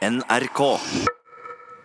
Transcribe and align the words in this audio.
NRK. 0.00 0.60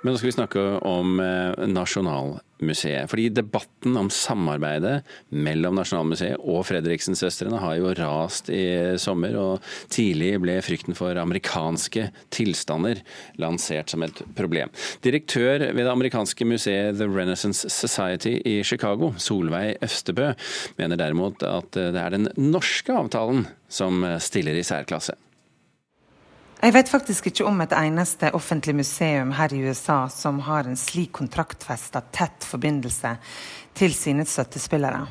Men 0.06 0.14
nå 0.14 0.20
skal 0.20 0.30
vi 0.30 0.36
snakke 0.36 0.62
om 0.86 1.18
eh, 1.20 1.66
Nasjonalmuseet. 1.68 3.10
Fordi 3.12 3.26
debatten 3.34 3.98
om 4.00 4.08
samarbeidet 4.14 5.00
mellom 5.34 5.76
Nasjonalmuseet 5.76 6.40
og 6.40 6.62
Fredriksen-søstrene 6.70 7.60
har 7.60 7.80
jo 7.80 7.92
rast 7.98 8.52
i 8.54 8.62
sommer, 9.02 9.36
og 9.36 9.66
tidlig 9.92 10.36
ble 10.46 10.60
frykten 10.64 10.96
for 10.96 11.18
amerikanske 11.20 12.06
tilstander 12.38 13.02
lansert 13.42 13.92
som 13.92 14.06
et 14.06 14.24
problem. 14.38 14.72
Direktør 15.04 15.72
ved 15.72 15.84
det 15.84 15.92
amerikanske 15.92 16.48
museet 16.48 17.02
The 17.02 17.10
Renaissance 17.10 17.68
Society 17.74 18.38
i 18.46 18.62
Chicago, 18.64 19.12
Solveig 19.18 19.82
Øvstebø, 19.84 20.32
mener 20.80 21.02
derimot 21.02 21.44
at 21.50 21.74
det 21.76 22.00
er 22.00 22.16
den 22.16 22.30
norske 22.40 22.96
avtalen 22.96 23.48
som 23.68 24.06
stiller 24.22 24.56
i 24.56 24.64
særklasse. 24.64 25.18
Jeg 26.66 26.74
vet 26.74 26.90
faktisk 26.90 27.28
ikke 27.30 27.46
om 27.46 27.60
et 27.62 27.74
eneste 27.78 28.32
offentlig 28.34 28.74
museum 28.80 29.36
her 29.38 29.52
i 29.54 29.60
USA 29.68 30.08
som 30.10 30.40
har 30.48 30.66
en 30.66 30.78
slik 30.80 31.12
kontraktfesta 31.14 32.02
tett 32.10 32.48
forbindelse 32.50 33.12
til 33.78 33.94
sine 33.94 34.26
støttespillere. 34.26 35.04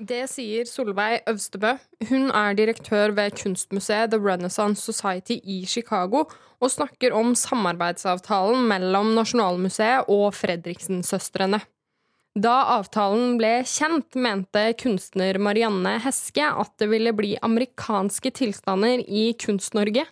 Det 0.00 0.22
sier 0.32 0.64
Solveig 0.64 1.26
Øvstebø. 1.28 1.74
Hun 2.08 2.30
er 2.32 2.56
direktør 2.56 3.12
ved 3.12 3.36
kunstmuseet 3.42 4.14
The 4.14 4.22
Renaissance 4.22 4.80
Society 4.80 5.36
i 5.44 5.66
Chicago, 5.68 6.24
og 6.56 6.72
snakker 6.72 7.12
om 7.20 7.34
samarbeidsavtalen 7.36 8.64
mellom 8.72 9.12
Nasjonalmuseet 9.18 10.08
og 10.08 10.32
Fredriksen-søstrene. 10.38 11.60
Da 12.32 12.56
avtalen 12.78 13.36
ble 13.36 13.58
kjent, 13.68 14.16
mente 14.16 14.64
kunstner 14.80 15.36
Marianne 15.36 15.98
Heske 16.00 16.48
at 16.48 16.72
det 16.80 16.88
ville 16.88 17.12
bli 17.12 17.36
amerikanske 17.44 18.32
tilstander 18.40 19.04
i 19.04 19.34
Kunst-Norge. 19.36 20.08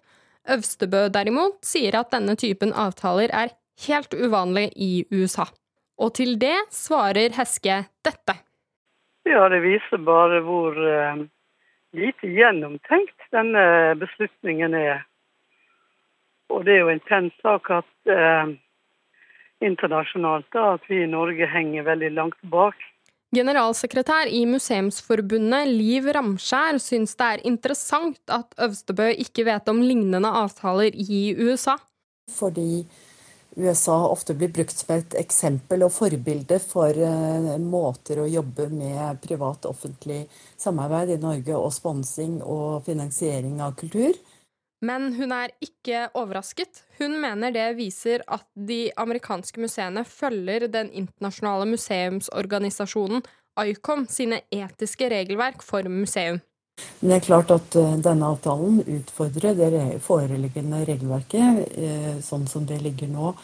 Øvstebø 0.50 1.08
derimot 1.14 1.60
sier 1.66 1.98
at 2.00 2.12
denne 2.14 2.36
typen 2.38 2.72
avtaler 2.76 3.32
er 3.32 3.54
helt 3.86 4.14
uvanlig 4.14 4.70
i 4.76 4.92
USA. 5.12 5.46
Og 6.00 6.14
til 6.16 6.36
det 6.40 6.56
svarer 6.72 7.36
Heske 7.36 7.84
dette. 8.04 8.36
Ja, 9.28 9.48
det 9.52 9.60
viser 9.62 10.00
bare 10.04 10.40
hvor 10.44 10.74
uh, 10.74 11.20
lite 11.92 12.30
gjennomtenkt 12.32 13.28
denne 13.34 13.94
beslutningen 14.00 14.74
er. 14.74 15.04
Og 16.50 16.64
det 16.66 16.74
er 16.74 16.84
jo 16.84 16.94
en 16.94 17.04
kjent 17.06 17.36
sak 17.44 17.70
at 17.70 17.92
uh, 18.10 18.48
internasjonalt 19.60 20.48
da, 20.56 20.74
at 20.78 20.88
vi 20.88 21.02
i 21.04 21.10
Norge 21.10 21.46
henger 21.46 21.86
veldig 21.86 22.10
langt 22.16 22.40
bak. 22.52 22.76
Generalsekretær 23.30 24.26
i 24.26 24.40
Museumsforbundet 24.50 25.68
Liv 25.70 26.08
Ramskjær 26.16 26.80
syns 26.82 27.12
det 27.14 27.28
er 27.28 27.44
interessant 27.46 28.18
at 28.26 28.56
Øvstebø 28.58 29.06
ikke 29.22 29.44
vet 29.46 29.70
om 29.70 29.78
lignende 29.84 30.32
avtaler 30.40 30.90
i 30.90 31.28
USA. 31.38 31.76
Fordi 32.34 32.82
USA 33.54 34.00
ofte 34.10 34.34
blir 34.34 34.50
brukt 34.54 34.74
som 34.74 34.96
et 34.96 35.14
eksempel 35.18 35.86
og 35.86 35.92
forbilde 35.94 36.58
for 36.62 36.90
uh, 36.90 37.54
måter 37.62 38.18
å 38.18 38.26
jobbe 38.30 38.66
med 38.74 39.22
privat-offentlig 39.22 40.24
samarbeid 40.58 41.14
i 41.14 41.22
Norge, 41.22 41.54
og 41.54 41.70
sponsing 41.74 42.40
og 42.42 42.82
finansiering 42.86 43.62
av 43.62 43.78
kultur. 43.78 44.18
Men 44.80 45.12
hun 45.18 45.32
er 45.36 45.52
ikke 45.60 46.06
overrasket. 46.16 46.84
Hun 46.98 47.18
mener 47.20 47.52
det 47.52 47.66
viser 47.76 48.24
at 48.28 48.46
de 48.56 48.88
amerikanske 48.96 49.60
museene 49.60 50.06
følger 50.08 50.68
den 50.72 50.88
internasjonale 50.92 51.68
museumsorganisasjonen 51.68 53.26
ICOM 53.60 54.06
sine 54.08 54.40
etiske 54.54 55.10
regelverk 55.12 55.62
for 55.66 55.84
museum. 55.88 56.40
Det 57.00 57.12
er 57.12 57.24
klart 57.24 57.50
at 57.52 57.76
eh, 57.76 57.96
denne 58.00 58.28
avtalen 58.32 58.80
utfordrer 58.86 59.56
det 59.58 59.86
foreliggende 60.04 60.80
regelverket 60.88 61.74
eh, 61.76 62.14
sånn 62.24 62.46
som 62.48 62.64
det 62.68 62.80
ligger 62.80 63.10
nå. 63.12 63.34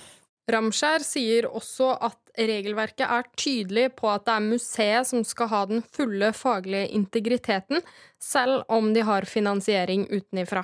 Ramskjær 0.48 1.02
sier 1.02 1.48
også 1.50 1.90
at 2.06 2.20
regelverket 2.38 3.04
er 3.10 3.26
tydelig 3.34 3.88
på 3.98 4.08
at 4.12 4.28
det 4.28 4.36
er 4.36 4.46
museet 4.46 5.08
som 5.08 5.24
skal 5.26 5.50
ha 5.50 5.64
den 5.66 5.82
fulle 5.82 6.30
faglige 6.36 6.92
integriteten, 6.94 7.82
selv 8.22 8.62
om 8.72 8.92
de 8.94 9.02
har 9.04 9.26
finansiering 9.26 10.06
utenifra. 10.06 10.62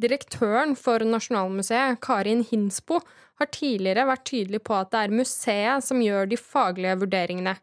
Direktøren 0.00 0.76
for 0.78 1.02
Nasjonalmuseet, 1.04 1.98
Karin 2.04 2.44
Hinsbo, 2.48 3.00
har 3.40 3.48
tidligere 3.52 4.06
vært 4.08 4.26
tydelig 4.28 4.62
på 4.64 4.76
at 4.76 4.92
det 4.92 5.02
er 5.02 5.18
museet 5.20 5.84
som 5.84 6.00
gjør 6.04 6.28
de 6.30 6.38
faglige 6.40 6.98
vurderingene, 7.02 7.56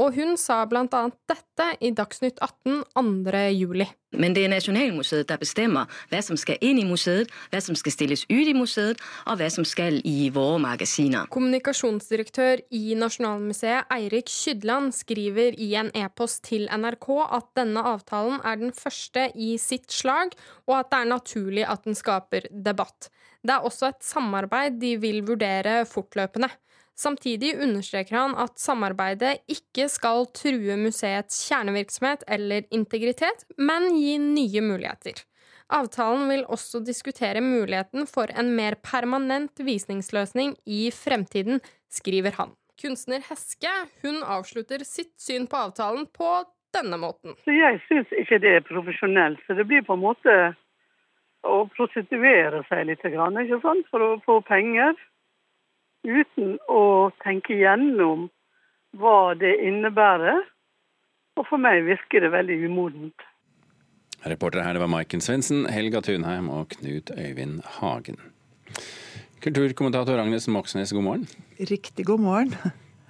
og 0.00 0.14
hun 0.16 0.36
sa 0.40 0.62
bl.a. 0.68 0.86
dette 1.28 1.66
i 1.84 1.90
Dagsnytt 1.92 2.40
18 2.40 2.84
2. 2.96 3.42
juli. 3.52 3.86
Men 4.12 4.34
det 4.36 4.44
er 4.44 4.50
Nasjonalmuseet 4.52 5.28
der 5.30 5.40
bestemmer 5.40 5.88
hva 6.10 6.20
som 6.24 6.36
skal 6.40 6.60
inn 6.64 6.80
i 6.82 6.84
museet, 6.84 7.30
hva 7.52 7.60
som 7.64 7.76
skal 7.78 7.94
stilles 7.94 8.24
ut 8.28 8.48
i 8.48 8.54
museet, 8.56 9.00
og 9.24 9.40
hva 9.40 9.48
som 9.52 9.64
skal 9.68 10.00
i 10.08 10.28
våre 10.32 10.58
magasiner. 10.60 11.28
Kommunikasjonsdirektør 11.32 12.64
i 12.76 12.96
Nasjonalmuseet 13.00 13.88
Eirik 13.92 14.28
Kydland 14.32 14.92
skriver 14.96 15.56
i 15.56 15.72
en 15.80 15.92
e-post 15.96 16.44
til 16.50 16.68
NRK 16.68 17.08
at 17.24 17.48
denne 17.56 17.84
avtalen 17.94 18.40
er 18.44 18.60
den 18.60 18.76
første 18.76 19.30
i 19.32 19.54
sitt 19.60 19.92
slag, 19.92 20.36
og 20.68 20.82
at 20.82 20.92
det 20.92 21.00
er 21.00 21.12
naturlig 21.14 21.68
at 21.68 21.88
den 21.88 21.96
skaper 21.96 22.48
debatt. 22.52 23.08
Det 23.42 23.56
er 23.56 23.64
også 23.66 23.90
et 23.90 24.04
samarbeid 24.06 24.76
de 24.82 24.96
vil 25.02 25.24
vurdere 25.26 25.82
fortløpende. 25.88 26.52
Samtidig 26.98 27.54
understreker 27.56 28.18
han 28.18 28.34
at 28.38 28.58
samarbeidet 28.60 29.38
ikke 29.50 29.88
skal 29.90 30.26
true 30.36 30.76
museets 30.78 31.40
kjernevirksomhet 31.48 32.24
eller 32.28 32.66
integritet, 32.70 33.46
men 33.56 33.90
gi 33.96 34.18
nye 34.20 34.64
muligheter. 34.64 35.22
Avtalen 35.72 36.26
vil 36.28 36.42
også 36.52 36.82
diskutere 36.84 37.40
muligheten 37.40 38.04
for 38.10 38.28
en 38.36 38.50
mer 38.56 38.76
permanent 38.84 39.62
visningsløsning 39.64 40.56
i 40.68 40.90
fremtiden, 40.92 41.62
skriver 41.88 42.36
han. 42.36 42.52
Kunstner 42.82 43.22
Heske 43.28 43.72
hun 44.02 44.20
avslutter 44.22 44.84
sitt 44.84 45.14
syn 45.20 45.46
på 45.48 45.56
avtalen 45.68 46.08
på 46.12 46.28
denne 46.76 46.98
måten. 47.00 47.36
Så 47.44 47.54
jeg 47.56 47.80
syns 47.86 48.12
ikke 48.16 48.40
det 48.42 48.56
er 48.58 48.66
profesjonelt. 48.68 49.40
Så 49.46 49.56
det 49.56 49.64
blir 49.70 49.84
på 49.86 49.96
en 49.96 50.04
måte 50.04 50.36
å 51.42 51.64
prostituere 51.74 52.62
seg 52.68 52.86
litt, 52.88 53.02
ikke 53.04 53.60
sant? 53.64 53.88
for 53.90 54.04
å 54.04 54.10
få 54.26 54.40
penger 54.46 54.94
uten 56.04 56.56
å 56.70 57.10
tenke 57.22 57.56
gjennom 57.58 58.28
hva 58.98 59.32
det 59.38 59.54
innebærer. 59.64 60.42
Og 61.40 61.46
for 61.48 61.62
meg 61.62 61.86
virker 61.86 62.26
det 62.26 62.32
veldig 62.34 62.58
umodent. 62.66 63.28
Reportere 64.28 64.66
her 64.66 64.76
det 64.76 64.82
var 64.84 64.90
Maiken 64.92 65.22
Svendsen, 65.24 65.64
Helga 65.72 66.02
Tunheim 66.04 66.50
og 66.52 66.76
Knut 66.76 67.10
Øyvind 67.16 67.62
Hagen. 67.80 68.20
Kulturkommentator 69.42 70.20
Agnes 70.22 70.46
Moxnes, 70.52 70.92
god 70.94 71.02
morgen. 71.02 71.26
Riktig 71.58 72.06
god 72.06 72.22
morgen. 72.22 72.52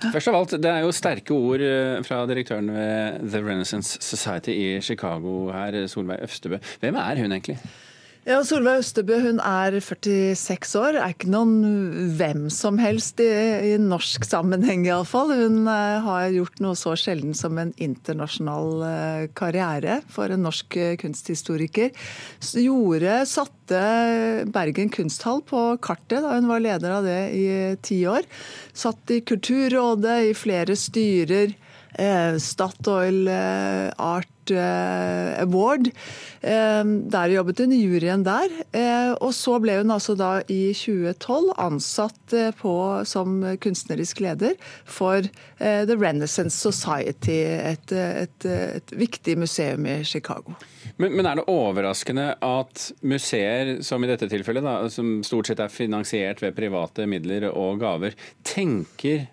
Først 0.03 0.29
av 0.31 0.35
alt, 0.39 0.55
Det 0.63 0.71
er 0.71 0.81
jo 0.83 0.95
sterke 0.95 1.35
ord 1.35 1.63
eh, 1.63 2.01
fra 2.03 2.25
direktøren 2.27 2.71
ved 2.75 3.29
The 3.31 3.43
Renaissance 3.43 4.01
Society 4.03 4.55
i 4.57 4.81
Chicago 4.81 5.53
her, 5.53 5.77
Solveig 5.87 6.25
Øvstebø. 6.25 6.59
Hvem 6.81 6.97
er 6.97 7.21
hun 7.21 7.33
egentlig? 7.37 7.59
Ja, 8.23 8.37
Solveig 8.47 8.85
Østebø 8.85 9.17
hun 9.19 9.41
er 9.43 9.75
46 9.83 10.77
år, 10.79 10.95
er 10.95 11.11
ikke 11.11 11.31
noen 11.33 12.13
hvem 12.15 12.45
som 12.55 12.77
helst 12.79 13.19
i, 13.19 13.27
i 13.67 13.81
norsk 13.83 14.23
sammenheng 14.29 14.85
iallfall. 14.87 15.33
Hun 15.41 15.65
uh, 15.67 15.99
har 16.05 16.29
gjort 16.31 16.61
noe 16.63 16.79
så 16.79 16.95
sjelden 16.95 17.35
som 17.35 17.59
en 17.59 17.73
internasjonal 17.83 18.85
uh, 18.87 19.25
karriere 19.35 19.99
for 20.07 20.31
en 20.31 20.47
norsk 20.47 20.79
uh, 20.79 20.93
kunsthistoriker. 21.03 21.91
Gjorde, 22.63 23.17
satte 23.27 23.83
Bergen 24.55 24.93
kunsthall 24.95 25.43
på 25.43 25.65
kartet 25.83 26.23
da 26.23 26.37
hun 26.37 26.47
var 26.53 26.63
leder 26.63 26.95
av 27.01 27.09
det 27.09 27.21
i 27.35 27.49
ti 27.83 28.05
år. 28.07 28.23
Satt 28.71 29.11
i 29.11 29.19
Kulturrådet, 29.27 30.21
i 30.31 30.39
flere 30.39 30.79
styrer. 30.79 31.59
Statoil 32.41 33.27
Art 33.29 34.32
Eh, 34.32 34.32
Award. 34.51 35.93
Eh, 36.43 36.83
der 37.15 37.35
jobbet 37.37 37.63
hun 37.63 37.73
i 37.77 37.83
juryen 37.85 38.25
der. 38.27 38.51
Eh, 38.75 39.13
og 39.21 39.31
så 39.37 39.59
ble 39.63 39.79
hun 39.79 39.95
altså 39.95 40.17
da 40.19 40.33
i 40.51 40.73
2012 40.75 41.55
ansatt 41.63 42.37
på, 42.59 42.75
som 43.07 43.41
kunstnerisk 43.63 44.25
leder 44.25 44.59
for 44.85 45.23
The 45.63 45.95
Renaissance 45.95 46.59
Society, 46.59 47.39
et, 47.55 47.93
et, 47.93 48.47
et 48.47 48.95
viktig 48.99 49.37
museum 49.39 49.87
i 49.87 50.01
Chicago. 50.05 50.57
Men, 50.97 51.15
men, 51.17 51.27
er 51.27 51.39
det 51.39 51.49
overraskende 51.51 52.33
at 52.45 52.89
museer, 53.07 53.77
som 53.85 54.03
i 54.05 54.11
dette 54.11 54.29
tilfellet, 54.31 54.65
da, 54.65 54.91
som 54.93 55.21
stort 55.27 55.49
sett 55.49 55.63
er 55.63 55.73
finansiert 55.73 56.43
ved 56.45 56.57
private 56.57 57.07
midler 57.11 57.49
og 57.51 57.81
gaver, 57.83 58.17
tenker 58.47 59.27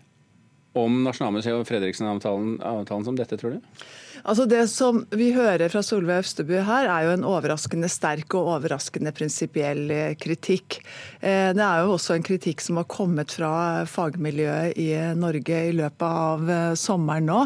om 0.78 1.02
Nasjonalmuseet 1.06 1.58
og 1.58 1.66
Fredriksen-avtalen 1.68 3.06
som 3.06 3.18
dette, 3.18 3.38
tror 3.40 3.58
du? 3.58 3.84
Altså 4.28 4.46
Det 4.50 4.62
som 4.72 5.02
vi 5.16 5.30
hører 5.36 5.72
fra 5.72 5.82
Solveig 5.86 6.24
Øvstebø 6.24 6.62
her, 6.68 6.90
er 6.92 7.08
jo 7.08 7.14
en 7.16 7.28
overraskende 7.28 7.90
sterk 7.92 8.36
og 8.38 8.52
overraskende 8.58 9.14
prinsipiell 9.16 9.86
eh, 9.96 10.18
kritikk. 10.20 10.82
Eh, 11.22 11.52
det 11.56 11.64
er 11.64 11.86
jo 11.86 11.96
også 11.96 12.18
en 12.18 12.26
kritikk 12.26 12.62
som 12.64 12.82
har 12.82 12.90
kommet 12.92 13.32
fra 13.38 13.86
fagmiljøet 13.90 14.78
i 14.82 14.92
Norge 15.18 15.64
i 15.70 15.78
løpet 15.78 16.06
av 16.10 16.52
eh, 16.52 16.74
sommeren 16.80 17.32
nå. 17.32 17.46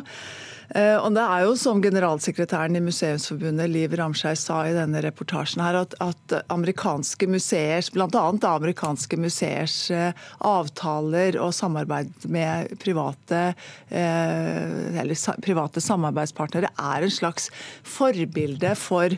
Eh, 0.72 0.96
og 0.96 1.12
det 1.16 1.24
er 1.24 1.44
jo 1.46 1.56
som 1.60 1.82
generalsekretæren 1.84 2.78
i 2.78 2.84
Museumsforbundet 2.84 3.72
Liv 3.72 3.94
Ramskjær 4.00 4.38
sa 4.40 4.62
i 4.68 4.76
denne 4.76 5.02
reportasjen 5.04 5.64
her, 5.64 5.82
at, 5.84 5.96
at 6.04 6.36
amerikanske 6.54 7.28
museers, 7.30 7.92
bl.a. 7.94 8.08
amerikanske 8.54 9.20
museers 9.20 9.78
eh, 9.94 10.12
avtaler 10.40 11.38
og 11.42 11.54
samarbeid 11.58 12.28
med 12.32 12.74
private, 12.84 13.46
eh, 13.90 15.00
eller 15.04 15.40
private 15.44 15.84
samarbeidspartnere 15.84 16.72
er 16.74 17.06
en 17.06 17.18
slags 17.22 17.50
forbilde 17.84 18.76
for 18.80 19.18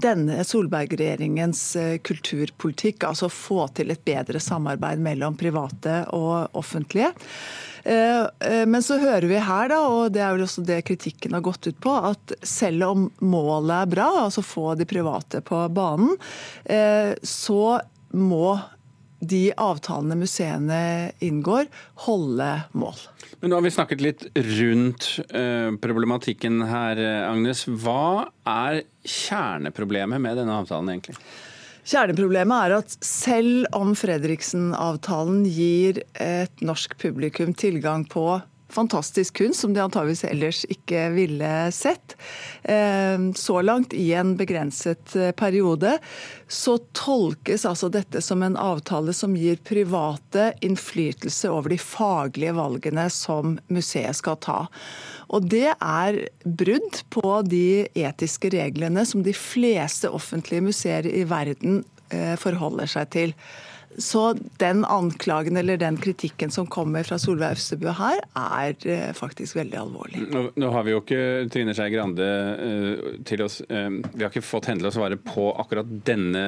denne 0.00 0.40
Solberg-regjeringens 0.46 1.62
kulturpolitikk, 2.06 3.06
altså 3.08 3.30
få 3.32 3.68
til 3.76 3.92
et 3.94 4.02
bedre 4.06 4.40
samarbeid 4.42 5.02
mellom 5.04 5.38
private 5.38 6.02
og 6.16 6.56
offentlige. 6.58 7.12
Eh, 7.84 8.20
eh, 8.40 8.66
men 8.66 8.82
så 8.82 8.98
hører 8.98 9.28
vi 9.28 9.38
her, 9.38 9.68
da, 9.68 9.80
og 9.92 10.12
det 10.14 10.22
er 10.24 10.32
vel 10.34 10.46
også 10.46 10.64
det 10.64 10.80
kritikken 10.88 11.36
har 11.36 11.44
gått 11.44 11.68
ut 11.68 11.80
på, 11.84 11.92
at 12.12 12.36
selv 12.40 12.86
om 12.88 13.08
målet 13.20 13.74
er 13.76 13.90
bra, 13.92 14.08
altså 14.24 14.44
få 14.44 14.72
de 14.80 14.88
private 14.88 15.42
på 15.44 15.66
banen, 15.74 16.14
eh, 16.64 17.12
så 17.20 17.76
må 18.16 18.56
de 19.24 19.46
avtalene 19.56 20.16
museene 20.20 20.80
inngår, 21.24 21.68
holde 22.04 22.48
mål. 22.76 22.98
Men 23.40 23.52
Nå 23.52 23.56
har 23.56 23.64
vi 23.64 23.72
snakket 23.72 24.02
litt 24.04 24.24
rundt 24.36 25.06
problematikken 25.80 26.60
her, 26.68 27.00
Agnes. 27.30 27.62
Hva 27.64 28.26
er 28.44 28.82
kjerneproblemet 29.04 30.22
med 30.22 30.40
denne 30.40 30.56
avtalen, 30.62 30.94
egentlig? 30.94 31.16
Kjerneproblemet 31.84 32.64
er 32.64 32.74
at 32.78 32.94
selv 33.04 33.68
om 33.76 33.92
Fredriksen-avtalen 33.98 35.42
gir 35.44 36.00
et 36.16 36.64
norsk 36.64 36.96
publikum 37.00 37.52
tilgang 37.52 38.06
på 38.08 38.38
fantastisk 38.74 39.38
kunst, 39.40 39.62
som 39.62 39.74
de 39.74 39.82
antageligvis 39.84 40.24
ellers 40.28 40.62
ikke 40.72 41.06
ville 41.14 41.50
sett, 41.74 42.16
eh, 42.62 43.16
så 43.38 43.60
langt 43.62 43.94
i 43.94 44.10
en 44.18 44.34
begrenset 44.38 45.16
eh, 45.16 45.30
periode, 45.36 45.96
så 46.48 46.76
tolkes 46.92 47.64
altså 47.66 47.88
dette 47.92 48.22
som 48.22 48.42
en 48.42 48.58
avtale 48.60 49.14
som 49.16 49.36
gir 49.38 49.60
private 49.64 50.52
innflytelse 50.64 51.50
over 51.50 51.72
de 51.72 51.80
faglige 51.80 52.54
valgene 52.58 53.08
som 53.10 53.56
museet 53.72 54.18
skal 54.18 54.38
ta. 54.44 54.60
Og 55.34 55.48
det 55.50 55.70
er 55.72 56.20
brudd 56.44 57.02
på 57.14 57.38
de 57.48 57.86
etiske 57.96 58.52
reglene 58.54 59.06
som 59.08 59.24
de 59.24 59.34
fleste 59.34 60.10
offentlige 60.10 60.66
museer 60.68 61.08
i 61.08 61.24
verden 61.28 61.82
eh, 62.12 62.34
forholder 62.40 62.90
seg 62.90 63.10
til. 63.14 63.38
Så 63.98 64.34
den 64.58 64.84
anklagen 64.84 65.56
eller 65.56 65.76
den 65.76 65.96
kritikken 65.96 66.50
som 66.50 66.66
kommer 66.66 67.02
fra 67.06 67.18
Solveig 67.18 67.54
Øvstebø 67.54 67.92
her, 67.94 68.20
er 68.34 68.74
eh, 68.90 69.12
faktisk 69.14 69.56
veldig 69.58 69.78
alvorlig. 69.78 70.22
Nå, 70.32 70.44
nå, 70.58 70.70
har 70.74 70.86
vi 70.86 70.94
jo 70.94 71.00
ikke 71.02 71.20
Trine 71.52 71.74
Skei 71.76 71.92
Grande 71.92 72.26
uh, 72.26 73.12
til 73.26 73.44
oss 73.44 73.60
uh, 73.68 73.90
Vi 74.14 74.24
har 74.24 74.32
ikke 74.32 74.42
fått 74.44 74.68
henne 74.70 74.82
til 74.82 74.90
å 74.90 74.94
svare 74.94 75.18
på 75.20 75.46
akkurat 75.60 75.90
denne 76.06 76.44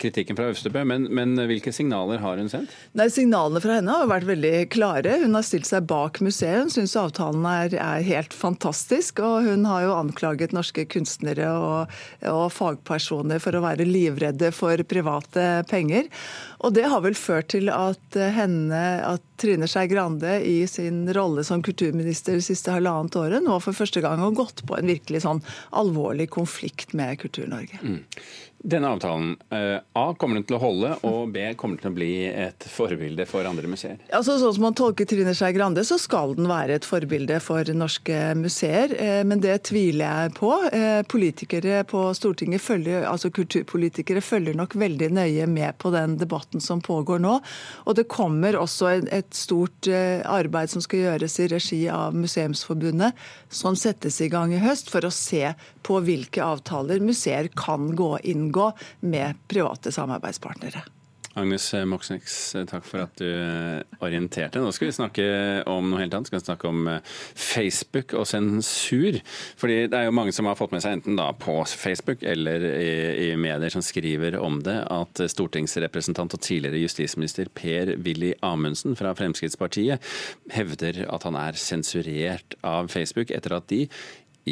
kritikken 0.00 0.38
fra 0.38 0.48
Øvstebø, 0.52 0.84
men, 0.88 1.08
men, 1.12 1.36
hvilke 1.48 1.72
signaler 1.74 2.22
har 2.22 2.40
hun 2.40 2.48
sendt? 2.52 2.72
Nei, 2.98 3.08
Signalene 3.12 3.60
fra 3.62 3.78
henne 3.78 3.98
har 4.00 4.08
vært 4.10 4.28
veldig 4.28 4.54
klare. 4.72 5.18
Hun 5.24 5.36
har 5.36 5.46
stilt 5.46 5.68
seg 5.68 5.88
bak 5.90 6.22
museet. 6.24 6.64
Hun 6.64 6.72
syns 6.72 6.96
avtalen 6.98 7.44
er, 7.48 7.76
er, 7.76 8.04
helt 8.08 8.36
fantastisk. 8.36 9.20
Og 9.24 9.48
hun 9.48 9.66
har 9.68 9.84
jo 9.84 9.96
anklaget 9.96 10.54
norske 10.56 10.86
kunstnere 10.90 11.50
og, 11.52 11.98
og 12.28 12.46
fagpersoner 12.54 13.42
for 13.42 13.58
å 13.58 13.64
være 13.64 13.88
livredde 13.88 14.52
for 14.56 14.80
private 14.88 15.48
penger. 15.70 16.08
Og 16.64 16.77
det 16.78 16.86
har 16.92 17.02
vel 17.02 17.16
ført 17.18 17.50
til 17.54 17.70
at, 17.74 18.16
eh, 18.16 18.30
henne, 18.34 18.82
at 19.02 19.24
Trine 19.38 19.66
Skei 19.70 19.88
Grande 19.90 20.38
i 20.46 20.66
sin 20.70 21.06
rolle 21.14 21.42
som 21.46 21.62
kulturminister 21.62 22.38
det 22.38 22.46
siste 22.46 22.74
halvannet 22.74 23.18
året 23.18 23.42
nå 23.42 23.58
for 23.62 23.76
første 23.76 24.02
gang 24.04 24.22
har 24.22 24.36
gått 24.38 24.64
på 24.66 24.78
en 24.78 24.90
virkelig 24.90 25.24
sånn 25.26 25.42
alvorlig 25.78 26.28
konflikt 26.34 26.94
med 26.98 27.18
Kultur-Norge. 27.22 27.80
Mm. 27.82 28.00
Denne 28.58 28.88
avtalen, 28.88 29.36
eh, 29.50 29.80
A 29.92 30.14
kommer 30.18 30.34
den 30.34 30.44
til 30.48 30.56
å 30.56 30.58
holde, 30.58 30.90
og 31.06 31.30
B 31.30 31.44
kommer 31.54 31.78
den 31.78 31.84
til 31.84 31.92
å 31.92 31.94
bli 31.94 32.12
et 32.26 32.64
forbilde 32.66 33.22
for 33.30 33.46
andre 33.46 33.70
museer? 33.70 34.00
Altså, 34.10 34.34
sånn 34.40 34.56
som 34.56 34.64
man 34.66 34.74
tolker 34.74 35.06
Trine 35.06 35.30
Skei 35.30 35.52
Grande, 35.54 35.84
så 35.86 35.94
skal 35.94 36.34
den 36.34 36.48
være 36.50 36.74
et 36.80 36.88
forbilde 36.88 37.38
for 37.44 37.62
norske 37.70 38.16
museer. 38.34 38.96
Eh, 38.98 39.22
men 39.22 39.38
det 39.44 39.60
tviler 39.70 40.10
jeg 40.10 40.34
på. 40.40 40.50
Eh, 40.74 41.04
politikere 41.06 41.84
på 41.86 42.02
Stortinget 42.18 42.64
følger, 42.64 43.06
altså 43.06 43.30
kulturpolitikere 43.30 44.24
følger 44.26 44.58
nok 44.58 44.74
veldig 44.74 45.12
nøye 45.14 45.46
med 45.46 45.78
på 45.78 45.94
den 45.94 46.18
debatten 46.18 46.58
som 46.58 46.82
pågår 46.82 47.22
nå. 47.22 47.38
Og 47.86 47.94
det 47.94 48.08
kommer 48.10 48.58
også 48.58 48.90
et 49.06 49.30
stort 49.38 49.86
arbeid 49.88 50.72
som 50.72 50.82
skal 50.82 51.04
gjøres 51.04 51.38
i 51.38 51.48
regi 51.52 51.80
av 51.92 52.16
Museumsforbundet, 52.18 53.14
som 53.54 53.78
settes 53.78 54.18
i 54.20 54.28
gang 54.32 54.50
i 54.52 54.62
høst 54.62 54.90
for 54.90 55.06
å 55.06 55.14
se 55.14 55.54
på 55.86 56.02
hvilke 56.04 56.42
avtaler 56.42 57.00
museer 57.00 57.48
kan 57.54 57.92
gå 57.96 58.10
inngå 58.48 58.70
med 59.00 59.44
private 59.52 59.92
samarbeidspartnere. 59.94 60.86
Agnes 61.38 61.68
Moxnes, 61.86 62.34
takk 62.66 62.86
for 62.86 63.04
at 63.04 63.20
du 63.20 63.28
orienterte. 64.02 64.58
Nå 64.62 64.72
skal 64.74 64.88
vi 64.88 64.96
snakke 64.96 65.26
om 65.70 65.90
noe 65.90 66.00
helt 66.00 66.14
annet. 66.16 66.30
Vi 66.30 66.34
skal 66.34 66.44
snakke 66.48 66.70
om 66.70 66.88
eh, 66.90 67.14
Facebook 67.38 68.14
og 68.18 68.26
sensur. 68.26 69.20
Fordi 69.60 69.78
det 69.90 69.98
er 69.98 70.08
jo 70.08 70.16
mange 70.18 70.34
som 70.34 70.48
har 70.50 70.58
fått 70.58 70.74
med 70.74 70.82
seg 70.82 70.98
enten 70.98 71.18
da 71.18 71.28
på 71.38 71.60
Facebook 71.68 72.24
eller 72.26 72.64
i, 72.72 72.92
i 73.28 73.30
medier 73.38 73.70
som 73.74 73.84
skriver 73.84 74.38
om 74.40 74.60
det, 74.66 74.78
at 74.90 75.22
stortingsrepresentant 75.30 76.34
og 76.34 76.42
tidligere 76.44 76.82
justisminister 76.82 77.50
Per-Willy 77.54 78.34
Amundsen 78.46 78.98
fra 78.98 79.14
Fremskrittspartiet 79.18 80.02
hevder 80.54 81.04
at 81.06 81.28
han 81.28 81.38
er 81.38 81.60
sensurert 81.60 82.58
av 82.66 82.90
Facebook 82.92 83.30
etter 83.34 83.60
at 83.60 83.70
de 83.70 83.84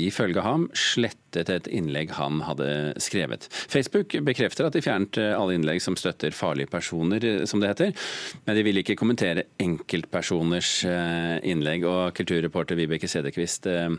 ifølge 0.07 0.45
ham 0.45 0.69
slettet 0.77 1.51
et 1.53 1.69
innlegg 1.73 2.15
han 2.17 2.41
hadde 2.47 2.69
skrevet. 3.03 3.49
Facebook 3.53 4.15
bekrefter 4.27 4.69
at 4.69 4.77
de 4.77 4.85
fjernet 4.85 5.19
alle 5.27 5.57
innlegg 5.57 5.83
som 5.85 5.99
støtter 5.99 6.35
farlige 6.37 6.71
personer, 6.73 7.25
som 7.49 7.63
det 7.63 7.73
heter. 7.73 8.09
Men 8.47 8.59
de 8.59 8.65
vil 8.67 8.83
ikke 8.83 8.99
kommentere 8.99 9.47
enkeltpersoners 9.63 10.73
eh, 10.89 11.37
innlegg. 11.49 11.87
Og 11.87 12.17
kulturreporter 12.17 12.79
Vibeke 12.79 13.11
Sedekvist, 13.11 13.69
eh, 13.71 13.91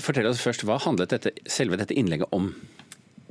fortell 0.00 0.30
oss 0.30 0.42
først, 0.44 0.66
hva 0.66 0.80
handlet 0.86 1.14
dette, 1.16 1.34
selve 1.50 1.78
dette 1.80 1.96
innlegget 1.96 2.32
om? 2.36 2.52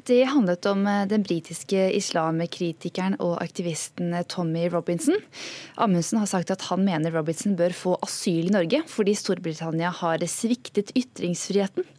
Det 0.05 0.23
handlet 0.29 0.65
om 0.69 0.83
eh, 0.87 1.07
den 1.09 1.23
britiske 1.25 1.87
islamkritikeren 1.97 3.15
og 3.25 3.39
aktivisten 3.41 4.13
eh, 4.13 4.25
Tommy 4.29 4.67
Robinson. 4.69 5.17
Amundsen 5.81 6.19
har 6.21 6.29
sagt 6.29 6.53
at 6.53 6.67
han 6.69 6.83
mener 6.85 7.15
Robinson 7.15 7.55
bør 7.57 7.73
få 7.73 7.95
asyl 8.05 8.51
i 8.51 8.53
Norge 8.53 8.83
fordi 8.91 9.17
Storbritannia 9.17 9.89
har 10.03 10.21
sviktet 10.29 10.93
ytringsfriheten. 10.93 11.89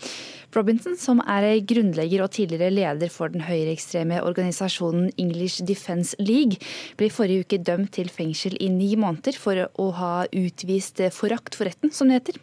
Robinson, 0.54 0.94
som 0.96 1.18
er 1.26 1.48
grunnlegger 1.66 2.22
og 2.22 2.30
tidligere 2.38 2.70
leder 2.70 3.10
for 3.12 3.34
den 3.34 3.42
høyreekstreme 3.44 4.22
organisasjonen 4.22 5.10
English 5.18 5.66
Defence 5.66 6.14
League, 6.22 6.62
ble 6.96 7.10
forrige 7.12 7.42
uke 7.42 7.58
dømt 7.58 7.96
til 7.98 8.08
fengsel 8.08 8.54
i 8.62 8.70
ni 8.72 8.94
måneder 8.94 9.34
for 9.36 9.66
å 9.66 9.90
ha 9.98 10.14
utvist 10.30 11.02
forakt 11.12 11.58
for 11.58 11.66
retten, 11.66 11.90
som 11.90 12.06
det 12.06 12.22
heter. 12.22 12.38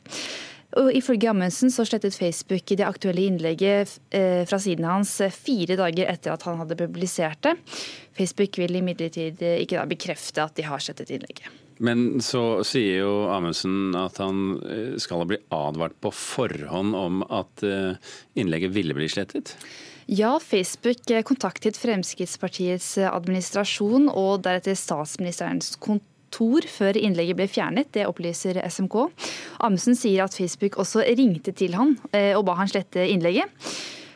Og 0.79 0.89
Ifølge 0.97 1.29
Amundsen 1.29 1.71
så 1.73 1.85
slettet 1.85 2.15
Facebook 2.17 2.71
det 2.73 2.85
aktuelle 2.85 3.27
innlegget 3.27 3.97
eh, 4.15 4.41
fra 4.49 4.57
siden 4.61 4.87
hans 4.89 5.19
eh, 5.21 5.33
fire 5.33 5.77
dager 5.77 6.09
etter 6.09 6.33
at 6.33 6.45
han 6.47 6.57
hadde 6.61 6.79
publisert 6.79 7.43
det. 7.45 7.53
Facebook 8.17 8.57
vil 8.61 8.79
imidlertid 8.79 9.43
eh, 9.45 9.59
ikke 9.61 9.77
da 9.77 9.85
bekrefte 9.89 10.45
at 10.45 10.57
de 10.57 10.65
har 10.65 10.81
slettet 10.81 11.13
innlegget. 11.13 11.51
Men 11.83 12.21
så 12.23 12.63
sier 12.65 13.01
jo 13.03 13.13
Amundsen 13.33 13.95
at 13.97 14.19
han 14.21 14.59
skal 15.01 15.23
ha 15.23 15.25
blitt 15.27 15.47
advart 15.51 15.95
på 16.05 16.11
forhånd 16.13 16.93
om 16.95 17.23
at 17.33 17.63
innlegget 18.37 18.71
ville 18.75 18.93
bli 18.95 19.07
slettet? 19.09 19.55
Ja, 20.05 20.37
Facebook 20.39 21.09
kontaktet 21.25 21.79
Fremskrittspartiets 21.81 22.93
administrasjon 23.09 24.05
og 24.13 24.45
deretter 24.45 24.77
statsministerens 24.77 25.73
kontor 25.81 26.12
kontor 26.33 26.65
før 26.67 26.97
innlegget 26.97 27.37
ble 27.37 27.47
fjernet. 27.47 27.91
Det 27.93 28.07
opplyser 28.09 28.61
SMK. 28.65 29.09
Amundsen 29.61 29.95
sier 29.95 30.25
at 30.25 30.35
Facebook 30.35 30.79
også 30.81 31.05
ringte 31.17 31.53
til 31.53 31.75
han 31.77 31.97
eh, 32.13 32.33
og 32.35 32.45
ba 32.47 32.57
han 32.57 32.69
slette 32.69 33.05
innlegget. 33.05 33.49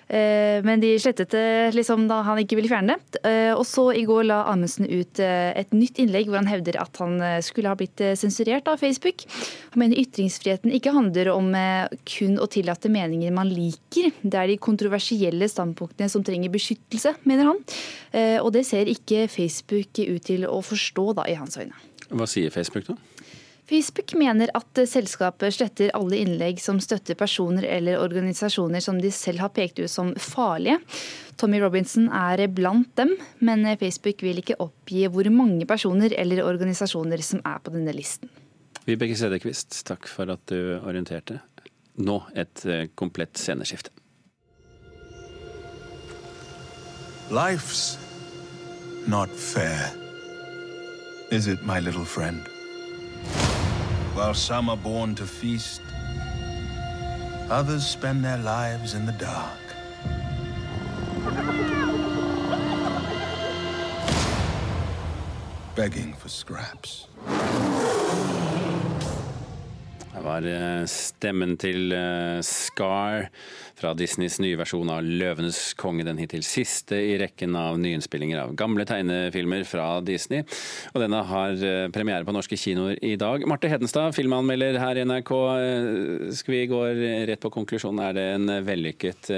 Eh, 0.07 0.63
men 0.63 0.79
de 0.79 0.93
slettet 1.03 1.33
det 1.36 1.74
liksom 1.75 2.05
da 2.07 2.21
han 2.24 2.39
ikke 2.39 2.55
ville 2.55 2.71
fjerne 2.71 2.95
det. 2.95 3.21
Eh, 3.27 3.51
og 3.53 3.65
så 3.67 3.89
i 3.93 4.05
går 4.07 4.24
la 4.29 4.39
Amundsen 4.50 4.88
ut 4.88 5.19
et 5.19 5.74
nytt 5.75 6.00
innlegg 6.00 6.29
hvor 6.29 6.39
han 6.39 6.50
hevder 6.50 6.79
at 6.81 6.97
han 7.01 7.19
skulle 7.43 7.69
ha 7.69 7.77
blitt 7.77 8.01
sensurert 8.17 8.69
av 8.71 8.79
Facebook. 8.81 9.27
Han 9.75 9.83
mener 9.83 10.01
ytringsfriheten 10.01 10.74
ikke 10.74 10.95
handler 10.95 11.29
om 11.36 11.51
kun 12.07 12.39
å 12.39 12.47
tillate 12.50 12.89
meninger 12.93 13.36
man 13.36 13.51
liker. 13.51 14.09
Det 14.24 14.39
er 14.39 14.53
de 14.53 14.57
kontroversielle 14.63 15.51
standpunktene 15.51 16.09
som 16.09 16.25
trenger 16.25 16.55
beskyttelse, 16.55 17.17
mener 17.27 17.51
han. 17.51 17.62
Og 18.41 18.50
det 18.55 18.63
ser 18.69 18.89
ikke 18.89 19.27
Facebook 19.29 20.00
ut 20.00 20.24
til 20.25 20.47
å 20.50 20.62
forstå 20.65 21.12
da, 21.19 21.27
i 21.29 21.38
hans 21.38 21.59
øyne. 21.59 21.75
Hva 22.10 22.28
sier 22.30 22.54
Facebook 22.54 22.88
da? 22.88 22.98
Facebook 23.68 24.14
mener 24.16 24.48
at 24.56 24.80
selskapet 24.88 25.58
sletter 25.58 25.92
alle 25.98 26.22
innlegg 26.24 26.62
som 26.64 26.80
støtter 26.80 27.18
personer 27.20 27.66
eller 27.68 28.00
organisasjoner 28.00 28.80
som 28.84 29.02
de 29.04 29.12
selv 29.12 29.44
har 29.44 29.52
pekt 29.52 29.82
ut 29.82 29.92
som 29.92 30.14
farlige. 30.16 30.80
Tommy 31.36 31.60
Robinson 31.60 32.08
er 32.08 32.46
blant 32.48 32.94
dem, 32.96 33.12
men 33.44 33.68
Facebook 33.78 34.24
vil 34.24 34.40
ikke 34.40 34.56
oppgi 34.64 35.04
hvor 35.12 35.28
mange 35.36 35.68
personer 35.68 36.16
eller 36.16 36.48
organisasjoner 36.48 37.20
som 37.20 37.44
er 37.44 37.60
på 37.60 37.76
denne 37.76 37.92
listen. 37.98 38.32
Vibeke 38.88 39.20
Sedekvist, 39.20 39.82
takk 39.84 40.08
for 40.08 40.32
at 40.32 40.48
du 40.48 40.80
orienterte. 40.80 41.42
Nå 42.00 42.22
et 42.40 42.64
eh, 42.64 42.88
komplett 42.96 43.36
sceneskifte. 43.36 43.92
Life's 47.28 47.98
not 49.08 49.28
fair. 49.28 50.07
Is 51.29 51.48
it, 51.48 51.62
my 51.62 51.81
little 51.81 52.05
friend? 52.05 52.48
While 54.13 54.34
some 54.34 54.69
are 54.69 54.77
born 54.77 55.13
to 55.15 55.25
feast, 55.25 55.81
others 57.50 57.86
spend 57.86 58.24
their 58.24 58.38
lives 58.38 58.93
in 58.93 59.05
the 59.05 59.12
dark. 59.12 59.60
Begging 65.75 66.13
for 66.13 66.29
scraps. 66.29 67.07
Det 70.17 70.24
var 70.25 70.45
eh, 70.50 70.83
stemmen 70.89 71.51
til 71.62 71.91
eh, 71.93 72.39
Scar 72.41 73.27
fra 73.77 73.91
Disneys 73.93 74.39
nye 74.41 74.57
versjon 74.57 74.89
av 74.89 75.05
'Løvenes 75.05 75.75
konge', 75.77 76.07
den 76.07 76.17
hittil 76.17 76.41
siste 76.41 76.97
i 76.97 77.19
rekken 77.21 77.53
av 77.53 77.77
nyinnspillinger 77.77 78.41
av 78.41 78.55
gamle 78.57 78.81
tegnefilmer 78.89 79.62
fra 79.69 79.86
Disney. 80.01 80.41
Og 80.95 81.03
denne 81.03 81.21
har 81.29 81.62
eh, 81.62 81.86
premiere 81.93 82.25
på 82.25 82.33
norske 82.33 82.57
kinoer 82.57 82.97
i 83.05 83.13
dag. 83.21 83.45
Marte 83.45 83.69
Hedenstad, 83.69 84.15
filmanmelder 84.17 84.79
her 84.81 84.97
i 84.97 85.05
NRK. 85.05 85.33
Skal 86.39 86.55
vi 86.55 86.65
gå 86.74 86.81
rett 87.29 87.43
på 87.43 87.53
konklusjonen, 87.53 88.01
er 88.07 88.17
det 88.17 88.25
en 88.39 88.55
vellykket 88.65 89.29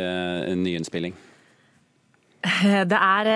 nyinnspilling? 0.55 1.17
Det 2.91 3.03
er 3.03 3.33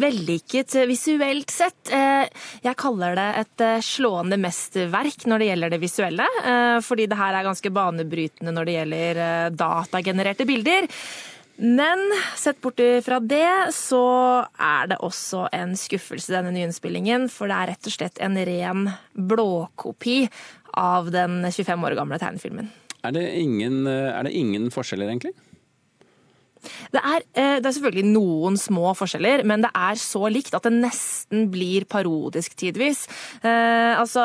vellykket 0.00 0.74
visuelt 0.88 1.50
sett. 1.50 1.90
Eh, 1.92 2.26
jeg 2.64 2.78
kaller 2.78 3.16
det 3.18 3.28
et 3.42 3.64
eh, 3.64 3.80
slående 3.84 4.38
mesterverk 4.40 5.26
når 5.28 5.42
det 5.42 5.48
gjelder 5.50 5.74
det 5.74 5.80
visuelle. 5.82 6.28
Eh, 6.44 6.76
fordi 6.84 7.08
det 7.10 7.18
her 7.18 7.38
er 7.38 7.48
ganske 7.48 7.72
banebrytende 7.74 8.54
når 8.54 8.68
det 8.68 8.76
gjelder 8.76 9.22
datagenererte 9.58 10.46
bilder. 10.48 10.88
Men 11.58 12.04
sett 12.38 12.60
bort 12.62 12.78
fra 13.02 13.18
det, 13.18 13.74
så 13.74 14.04
er 14.62 14.92
det 14.92 15.00
også 15.02 15.48
en 15.56 15.74
skuffelse, 15.78 16.30
denne 16.30 16.52
nyinnspillingen. 16.54 17.26
For 17.34 17.50
det 17.50 17.56
er 17.56 17.72
rett 17.72 17.90
og 17.90 17.96
slett 17.96 18.22
en 18.22 18.38
ren 18.46 18.86
blåkopi 19.18 20.20
av 20.78 21.10
den 21.10 21.40
25 21.50 21.88
år 21.88 21.98
gamle 21.98 22.20
tegnefilmen. 22.22 22.70
Er 23.02 23.14
det 23.14 23.26
ingen, 23.40 23.86
er 23.90 24.22
det 24.26 24.36
ingen 24.38 24.70
forskjeller, 24.74 25.10
egentlig? 25.10 25.34
Det 26.92 27.00
er, 27.00 27.24
eh, 27.34 27.56
det 27.58 27.66
er, 27.66 27.74
selvfølgelig 27.78 28.12
noen 28.12 28.58
små 28.60 28.92
forskjeller, 28.98 29.44
men 29.48 29.64
det 29.64 29.72
er 29.76 29.98
så 30.00 30.28
likt 30.32 30.56
at 30.56 30.66
det 30.66 30.74
nesten 30.76 31.48
blir 31.52 31.86
parodisk 31.90 32.56
tidvis. 32.58 33.06
Eh, 33.42 33.94
altså, 33.98 34.24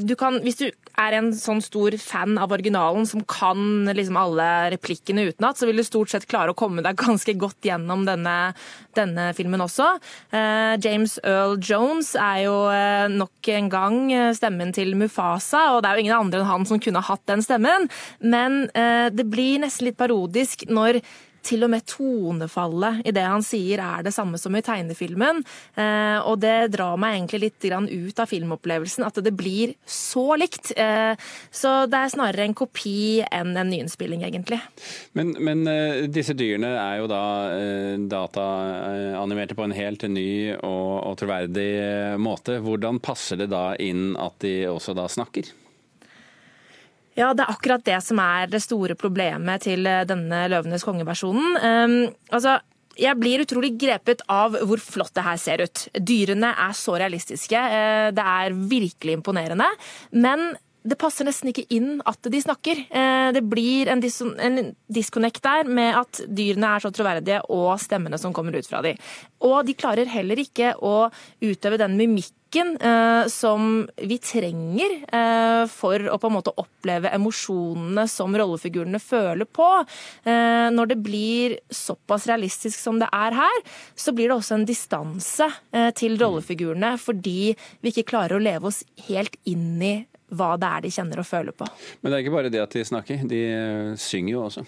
du 0.00 0.16
kan, 0.18 0.40
hvis 0.44 0.60
du 0.60 0.68
er 1.00 1.16
en 1.16 1.30
sånn 1.36 1.62
stor 1.64 1.94
fan 2.00 2.36
av 2.40 2.52
originalen 2.52 3.06
som 3.08 3.22
kan 3.28 3.88
liksom 3.88 4.18
alle 4.20 4.48
replikkene 4.74 5.28
utenat, 5.30 5.58
så 5.58 5.68
vil 5.68 5.80
du 5.80 5.86
stort 5.86 6.12
sett 6.12 6.28
klare 6.30 6.52
å 6.52 6.58
komme 6.58 6.84
deg 6.84 6.98
ganske 7.00 7.34
godt 7.40 7.64
gjennom 7.64 8.04
denne, 8.08 8.52
denne 8.98 9.30
filmen 9.36 9.64
også. 9.64 9.92
Eh, 10.34 10.74
James 10.82 11.16
Earl 11.24 11.56
Jones 11.62 12.12
er 12.18 12.44
jo 12.44 12.56
eh, 12.74 13.06
nok 13.12 13.52
en 13.54 13.70
gang 13.72 14.00
stemmen 14.36 14.74
til 14.76 14.92
Mufasa, 14.98 15.70
og 15.74 15.82
det 15.82 15.90
er 15.90 15.96
jo 15.96 16.06
ingen 16.06 16.18
andre 16.18 16.42
enn 16.42 16.50
han 16.50 16.68
som 16.68 16.82
kunne 16.82 17.04
hatt 17.04 17.24
den 17.30 17.44
stemmen, 17.44 17.88
men 18.20 18.62
eh, 18.74 19.08
det 19.14 19.26
blir 19.30 19.60
nesten 19.62 19.88
litt 19.88 20.00
parodisk 20.00 20.66
når 20.70 21.00
til 21.46 21.64
og 21.66 21.72
med 21.72 21.86
tonefallet 21.88 23.02
i 23.08 23.14
det 23.14 23.24
han 23.24 23.44
sier 23.44 23.82
er 23.82 24.04
det 24.06 24.12
samme 24.14 24.38
som 24.40 24.54
i 24.56 24.62
tegnefilmen. 24.64 25.42
Eh, 25.74 26.18
og 26.20 26.40
det 26.42 26.72
drar 26.74 26.98
meg 27.00 27.16
egentlig 27.16 27.42
litt 27.46 27.68
ut 27.70 28.20
av 28.20 28.28
filmopplevelsen 28.30 29.06
at 29.06 29.20
det 29.24 29.32
blir 29.36 29.74
så 29.86 30.36
likt. 30.40 30.72
Eh, 30.76 31.14
så 31.50 31.74
det 31.90 32.00
er 32.00 32.12
snarere 32.12 32.46
en 32.46 32.56
kopi 32.56 33.22
enn 33.24 33.54
en 33.56 33.70
nyinnspilling, 33.70 34.24
egentlig. 34.26 34.60
Men, 35.18 35.34
men 35.40 35.64
eh, 35.70 36.06
disse 36.12 36.36
dyrene 36.36 36.72
er 36.80 37.00
jo 37.00 37.08
da 37.10 37.24
dataanimerte 38.10 39.56
på 39.58 39.66
en 39.66 39.76
helt 39.76 40.04
ny 40.10 40.56
og, 40.56 40.92
og 41.10 41.18
troverdig 41.20 42.18
måte. 42.20 42.60
Hvordan 42.64 43.00
passer 43.02 43.40
det 43.40 43.50
da 43.52 43.72
inn 43.80 44.14
at 44.20 44.40
de 44.44 44.54
også 44.70 44.96
da 44.96 45.08
snakker? 45.10 45.50
Ja, 47.18 47.32
det 47.34 47.44
er 47.44 47.52
akkurat 47.52 47.84
det 47.86 47.98
som 48.06 48.20
er 48.22 48.50
det 48.50 48.62
store 48.62 48.96
problemet 48.98 49.66
til 49.66 49.86
eh, 49.88 50.06
denne 50.08 50.44
Løvenes 50.52 50.84
konge-versjonen. 50.86 51.56
Um, 51.58 51.96
altså, 52.30 52.58
jeg 53.00 53.18
blir 53.18 53.42
utrolig 53.44 53.74
grepet 53.80 54.24
av 54.30 54.56
hvor 54.66 54.80
flott 54.82 55.14
det 55.16 55.26
her 55.26 55.38
ser 55.40 55.64
ut. 55.66 55.86
Dyrene 55.94 56.52
er 56.66 56.74
så 56.76 56.96
realistiske. 57.00 57.60
Eh, 57.60 58.08
det 58.14 58.26
er 58.38 58.58
virkelig 58.72 59.18
imponerende. 59.18 59.68
Men 60.12 60.52
det 60.80 60.96
passer 61.00 61.26
nesten 61.28 61.50
ikke 61.50 61.66
inn 61.76 61.98
at 62.08 62.24
de 62.32 62.40
snakker. 62.40 62.84
Eh, 62.88 63.28
det 63.36 63.42
blir 63.48 63.90
en, 63.92 64.00
dis 64.00 64.20
en 64.22 64.72
disconnect 64.88 65.42
der 65.44 65.68
med 65.68 65.98
at 65.98 66.22
dyrene 66.24 66.74
er 66.76 66.84
så 66.84 66.92
troverdige 66.94 67.42
og 67.52 67.74
stemmene 67.82 68.20
som 68.20 68.34
kommer 68.36 68.56
ut 68.56 68.68
fra 68.68 68.80
dem. 68.86 69.00
Og 69.44 69.60
de 69.68 69.76
klarer 69.76 70.08
heller 70.08 70.40
ikke 70.40 70.72
å 70.80 71.10
utøve 71.44 71.80
den 71.80 71.98
mimikken 72.00 72.36
eh, 72.56 73.26
som 73.30 73.88
vi 73.96 74.18
trenger 74.18 74.96
eh, 75.06 75.64
for 75.70 76.06
å 76.10 76.18
på 76.20 76.30
en 76.30 76.36
måte 76.36 76.54
oppleve 76.58 77.12
emosjonene 77.14 78.06
som 78.10 78.34
rollefigurene 78.36 79.00
føler 79.02 79.46
på. 79.46 79.68
Når 80.24 80.88
det 80.90 80.96
blir 81.04 81.56
såpass 81.74 82.26
realistisk 82.28 82.78
som 82.80 82.98
det 83.00 83.08
er 83.14 83.34
her, 83.36 83.62
så 83.94 84.12
blir 84.16 84.30
det 84.30 84.36
også 84.36 84.56
en 84.58 84.66
distanse 84.68 85.48
til 85.98 86.16
rollefigurene 86.20 86.94
fordi 87.00 87.52
vi 87.80 87.92
ikke 87.92 88.08
klarer 88.12 88.38
å 88.38 88.42
leve 88.42 88.70
oss 88.70 88.82
helt 89.08 89.36
inn 89.48 89.82
i 89.84 89.94
hva 90.30 90.54
det 90.60 90.68
er 90.68 90.84
de 90.84 90.92
kjenner 90.94 91.22
og 91.22 91.26
føler 91.26 91.56
på. 91.56 91.66
Men 92.00 92.12
det 92.12 92.18
er 92.18 92.24
ikke 92.24 92.36
bare 92.36 92.52
det 92.52 92.62
at 92.62 92.76
de 92.76 92.84
snakker, 92.86 93.24
de 93.30 93.42
eh, 93.50 93.96
synger 93.98 94.32
jo 94.36 94.44
også. 94.46 94.66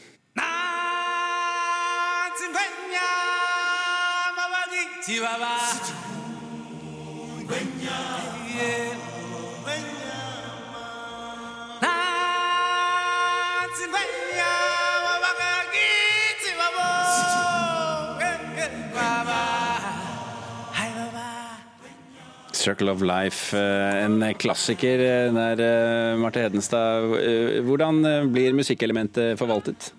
Circle 22.62 22.90
of 22.90 23.02
Life, 23.02 23.56
eh, 23.56 24.04
en 24.04 24.22
klassiker 24.38 25.00
eh, 25.00 25.32
der, 25.34 25.60
eh, 25.60 26.18
Marte 26.18 26.44
Hedenstad. 26.44 27.10
Hvordan 27.66 28.30
blir 28.32 28.54
musikkelementet 28.54 29.38
forvaltet? 29.38 29.92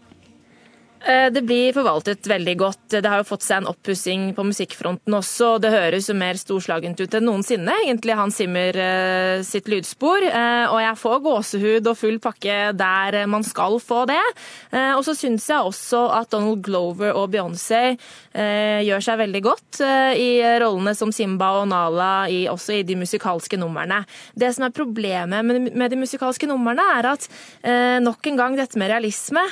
Eh, 1.04 1.30
det 1.32 1.42
blir 1.44 1.74
forvaltet 1.76 2.28
veldig 2.28 2.54
godt. 2.58 2.84
Det 2.96 3.10
har 3.10 3.20
jo 3.20 3.28
fått 3.28 3.44
seg 3.44 3.60
en 3.60 3.70
oppussing 3.74 4.30
på 4.38 4.46
musikkfronten 4.48 5.18
også. 5.18 5.58
Det 5.60 5.74
høres 5.74 6.08
jo 6.08 6.16
mer 6.16 6.40
storslagent 6.40 7.02
ut 7.04 7.18
enn 7.18 7.28
noensinne, 7.28 7.76
egentlig, 7.84 8.16
Hans 8.16 8.40
Zimmer 8.40 8.80
eh, 8.80 9.44
sitt 9.44 9.68
lydspor. 9.72 10.24
Eh, 10.30 10.66
og 10.72 10.80
jeg 10.80 11.00
får 11.02 11.24
gåsehud 11.28 11.92
og 11.92 12.00
full 12.00 12.22
pakke 12.24 12.72
der 12.80 13.20
man 13.28 13.44
skal 13.44 13.76
få 13.84 14.04
det. 14.08 14.22
Og 14.74 15.02
så 15.06 15.14
syns 15.18 15.46
jeg 15.50 15.66
også 15.66 16.00
at 16.16 16.32
Donald 16.32 16.62
Glover 16.66 17.14
og 17.18 17.30
Beyoncé 17.34 17.96
gjør 18.34 19.04
seg 19.04 19.20
veldig 19.20 19.42
godt 19.46 19.80
i 20.18 20.42
rollene 20.62 20.94
som 20.98 21.12
Simba 21.14 21.52
og 21.60 21.68
Nala, 21.70 22.26
også 22.52 22.78
i 22.80 22.84
de 22.88 22.96
musikalske 22.98 23.58
numrene. 23.60 24.02
Det 24.36 24.50
som 24.56 24.66
er 24.66 24.76
problemet 24.76 25.46
med 25.46 25.94
de 25.94 26.00
musikalske 26.00 26.50
numrene, 26.50 26.86
er 26.98 27.10
at 27.14 27.28
nok 28.04 28.30
en 28.32 28.40
gang 28.40 28.58
dette 28.58 28.80
med 28.82 28.92
realisme. 28.94 29.46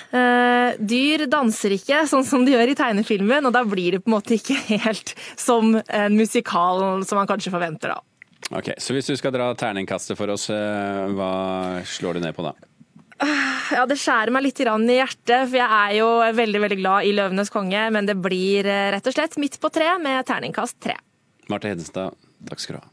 Dyr 0.82 1.28
danser 1.30 1.41
danser 1.42 1.76
ikke 1.76 2.06
sånn 2.10 2.26
som 2.28 2.46
de 2.46 2.56
gjør 2.56 2.72
i 2.72 2.78
tegnefilmen, 2.78 3.50
og 3.50 3.56
da 3.56 3.66
blir 3.68 3.98
det 3.98 4.04
på 4.06 4.12
en 4.12 4.18
måte 4.20 4.38
ikke 4.38 4.58
helt 4.86 5.16
som 5.40 5.76
en 5.82 6.18
musikal 6.18 7.04
som 7.08 7.22
man 7.22 7.30
kanskje 7.30 7.54
forventer, 7.54 7.96
da. 7.96 8.02
Ok, 8.52 8.74
Så 8.82 8.96
hvis 8.96 9.08
du 9.08 9.16
skal 9.16 9.32
dra 9.36 9.52
terningkastet 9.56 10.18
for 10.20 10.32
oss, 10.34 10.50
eh, 10.50 11.08
hva 11.16 11.84
slår 11.88 12.18
du 12.18 12.26
ned 12.26 12.36
på 12.36 12.44
da? 12.44 12.56
Ja, 13.72 13.86
Det 13.86 14.00
skjærer 14.02 14.34
meg 14.34 14.44
litt 14.44 14.60
i 14.60 14.66
hjertet, 14.66 15.48
for 15.48 15.58
jeg 15.58 15.70
er 15.70 15.94
jo 16.00 16.08
veldig 16.36 16.62
veldig 16.62 16.80
glad 16.82 17.06
i 17.06 17.14
'Løvenes 17.14 17.52
konge', 17.54 17.92
men 17.92 18.06
det 18.06 18.18
blir 18.18 18.66
eh, 18.66 18.92
rett 18.92 19.08
og 19.08 19.14
slett 19.14 19.38
midt 19.38 19.60
på 19.62 19.72
tre 19.72 19.98
med 20.00 20.26
terningkast 20.26 20.80
tre. 20.82 20.98
Marte 21.48 21.70
Hedenstad, 21.70 22.16
takk 22.50 22.60
skal 22.60 22.76
du 22.76 22.82
ha. 22.82 22.90